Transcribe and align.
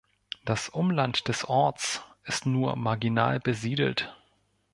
Das 0.45 0.67
Umland 0.67 1.27
des 1.27 1.45
Orts 1.45 2.01
ist 2.23 2.47
nur 2.47 2.75
marginal 2.75 3.39
besiedelt. 3.39 4.11